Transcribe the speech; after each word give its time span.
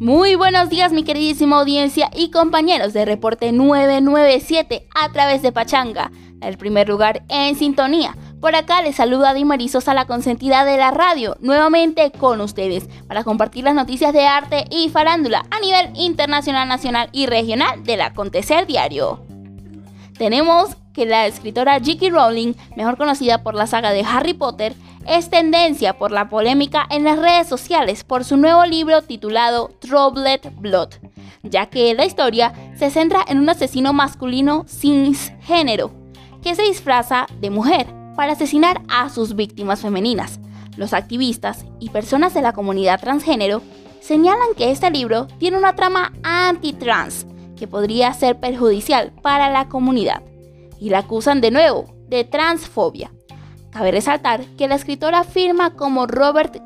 Muy 0.00 0.34
buenos 0.34 0.70
días 0.70 0.92
mi 0.92 1.04
queridísima 1.04 1.60
audiencia 1.60 2.10
y 2.16 2.32
compañeros 2.32 2.92
de 2.92 3.04
Reporte 3.04 3.52
997 3.52 4.88
a 4.92 5.12
través 5.12 5.40
de 5.40 5.52
Pachanga, 5.52 6.10
el 6.40 6.58
primer 6.58 6.88
lugar 6.88 7.22
en 7.28 7.54
sintonía. 7.54 8.16
Por 8.40 8.56
acá 8.56 8.82
les 8.82 8.96
saluda 8.96 9.34
Dimarizos 9.34 9.86
a 9.86 9.94
la 9.94 10.06
consentida 10.06 10.64
de 10.64 10.78
la 10.78 10.90
radio, 10.90 11.36
nuevamente 11.40 12.10
con 12.10 12.40
ustedes, 12.40 12.88
para 13.06 13.22
compartir 13.22 13.62
las 13.62 13.76
noticias 13.76 14.12
de 14.12 14.26
arte 14.26 14.64
y 14.68 14.88
farándula 14.88 15.46
a 15.52 15.60
nivel 15.60 15.90
internacional, 15.94 16.66
nacional 16.66 17.08
y 17.12 17.26
regional 17.26 17.84
del 17.84 18.00
acontecer 18.00 18.66
diario. 18.66 19.24
Tenemos 20.18 20.76
que 20.92 21.06
la 21.06 21.26
escritora 21.26 21.78
J.K. 21.78 22.10
Rowling, 22.10 22.54
mejor 22.76 22.96
conocida 22.96 23.42
por 23.42 23.54
la 23.54 23.68
saga 23.68 23.92
de 23.92 24.04
Harry 24.04 24.34
Potter, 24.34 24.74
es 25.06 25.30
tendencia 25.30 25.98
por 25.98 26.10
la 26.10 26.28
polémica 26.28 26.86
en 26.90 27.04
las 27.04 27.18
redes 27.18 27.46
sociales 27.46 28.04
por 28.04 28.24
su 28.24 28.36
nuevo 28.36 28.64
libro 28.64 29.02
titulado 29.02 29.70
Troubled 29.80 30.52
Blood, 30.58 30.90
ya 31.42 31.66
que 31.66 31.94
la 31.94 32.06
historia 32.06 32.52
se 32.76 32.90
centra 32.90 33.24
en 33.26 33.38
un 33.38 33.48
asesino 33.48 33.92
masculino 33.92 34.64
cisgénero 34.68 35.92
que 36.42 36.54
se 36.54 36.62
disfraza 36.62 37.26
de 37.40 37.50
mujer 37.50 37.86
para 38.16 38.32
asesinar 38.32 38.82
a 38.88 39.08
sus 39.08 39.34
víctimas 39.34 39.80
femeninas. 39.80 40.40
Los 40.76 40.92
activistas 40.92 41.64
y 41.78 41.90
personas 41.90 42.34
de 42.34 42.42
la 42.42 42.52
comunidad 42.52 43.00
transgénero 43.00 43.62
señalan 44.00 44.54
que 44.56 44.70
este 44.70 44.90
libro 44.90 45.26
tiene 45.38 45.56
una 45.56 45.74
trama 45.74 46.12
anti-trans 46.22 47.26
que 47.56 47.68
podría 47.68 48.12
ser 48.12 48.40
perjudicial 48.40 49.12
para 49.22 49.50
la 49.50 49.68
comunidad 49.68 50.22
y 50.80 50.90
la 50.90 50.98
acusan 50.98 51.40
de 51.40 51.50
nuevo 51.50 51.86
de 52.08 52.24
transfobia 52.24 53.12
Cabe 53.74 53.90
resaltar 53.90 54.44
que 54.56 54.68
la 54.68 54.76
escritora 54.76 55.18
afirma 55.18 55.70
como 55.70 56.06
Robert 56.06 56.62